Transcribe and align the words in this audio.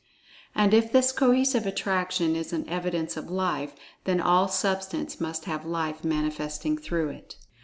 And 0.55 0.73
if 0.73 0.91
this 0.91 1.11
Cohesive 1.11 1.67
Attraction 1.67 2.35
is 2.35 2.53
an 2.53 2.67
evidence 2.67 3.17
of 3.17 3.29
Life, 3.29 3.75
then 4.05 4.19
all 4.19 4.47
substance 4.47 5.21
must 5.21 5.45
have 5.45 5.63
Life 5.63 6.03
manifesting 6.03 6.75
through 6.75 7.09
it. 7.09 7.35